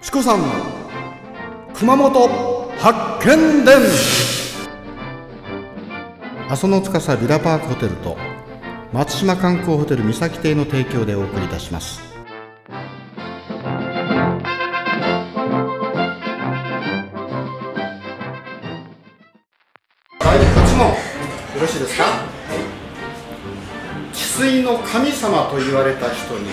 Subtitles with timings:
[0.00, 0.40] チコさん
[1.74, 2.28] 熊本
[2.78, 3.76] 発見伝。
[6.48, 8.16] 阿蘇の司ビラパークホテルと
[8.92, 12.00] 松島観光ホテル三崎邸の提供でお送りいたします。
[20.20, 20.94] 第8問よ
[21.60, 22.04] ろしいですか？
[24.12, 26.50] 治水の神様と言われた人に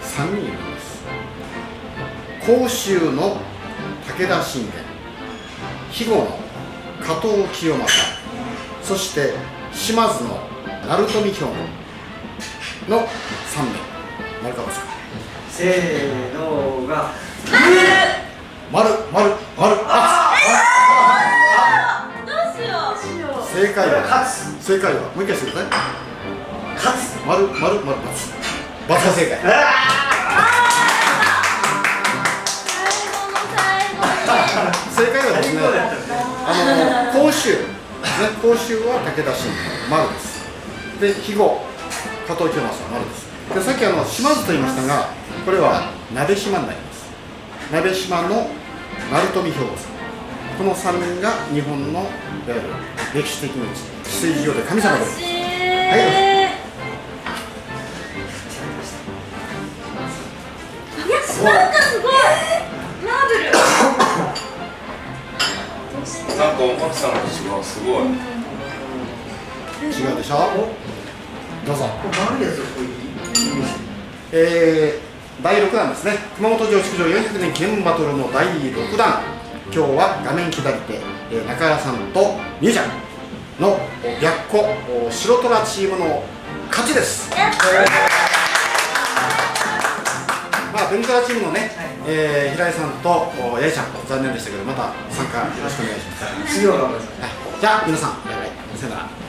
[0.00, 1.02] 3人いるんです。
[2.44, 3.40] 甲州の
[4.18, 4.72] 武田信玄
[5.90, 6.38] 肥後の
[7.00, 7.86] 加藤清正
[8.82, 9.34] そして
[9.72, 10.40] 島津の
[10.88, 11.46] 鳴富兵庫
[12.88, 13.06] の3名。
[14.42, 14.86] 丸かですか
[15.50, 17.12] せーのが。
[18.72, 19.76] 丸丸丸。
[19.86, 20.34] あ
[22.26, 23.42] どうしよう。
[23.54, 24.00] 正解は？
[24.00, 24.64] 勝つ。
[24.66, 25.00] 正解は？
[25.14, 25.70] もう一回してください。
[26.74, 27.00] 勝つ。
[27.24, 27.98] 丸丸丸
[28.88, 30.01] ××
[37.32, 37.56] 州。
[38.42, 40.44] 甲州は武田信玄丸です。
[41.00, 41.72] で肥後。
[42.26, 43.26] 加藤清正丸です。
[43.54, 45.08] でさっきあの島津と言いましたが
[45.44, 47.10] これは鍋島になります。
[47.72, 48.48] 鍋島の
[49.10, 49.92] 鳴富兵庫さん。
[50.56, 52.08] この3人が日本のいわ
[52.48, 52.60] ゆる
[53.14, 55.24] 歴史的に治水事業で神様で惜しい。
[55.24, 56.62] はい。
[61.42, 61.81] なんか
[66.36, 68.04] なんか思ってたのと違うすごい。
[69.82, 70.34] 違うでしょ？
[71.66, 71.88] どうぞ。
[72.30, 72.90] 丸いやつをこういい
[74.32, 76.14] えー、第6弾ですね。
[76.36, 79.20] 熊本城築城400年記念バトルの第6弾。
[79.74, 82.86] 今日は画面左手、えー中原さんとみゆちゃん
[83.60, 83.78] のお
[84.20, 84.58] 白子
[85.06, 86.22] お白虎チームの
[86.68, 87.30] 勝ちです。
[90.72, 91.70] まあベンカラチームのね、
[92.06, 96.60] えー平井さんとおやいちゃん残念でしたけどまた参加よろしくお願いします、
[97.60, 98.50] じゃあ皆さんバイバイ。
[98.76, 99.21] さよなら